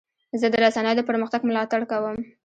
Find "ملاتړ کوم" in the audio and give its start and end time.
1.49-2.17